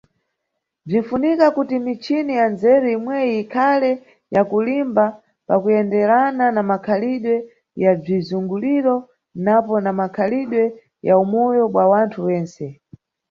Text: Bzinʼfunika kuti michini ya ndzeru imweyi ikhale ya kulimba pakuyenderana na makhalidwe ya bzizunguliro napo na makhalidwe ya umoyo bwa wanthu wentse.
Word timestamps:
Bzinʼfunika 0.87 1.45
kuti 1.55 1.75
michini 1.85 2.33
ya 2.39 2.45
ndzeru 2.53 2.87
imweyi 2.95 3.33
ikhale 3.43 3.91
ya 4.35 4.41
kulimba 4.49 5.05
pakuyenderana 5.47 6.45
na 6.55 6.61
makhalidwe 6.69 7.35
ya 7.83 7.91
bzizunguliro 7.99 8.95
napo 9.45 9.75
na 9.83 9.91
makhalidwe 9.99 10.63
ya 11.07 11.13
umoyo 11.23 11.63
bwa 11.73 11.83
wanthu 11.91 12.19
wentse. 12.27 12.65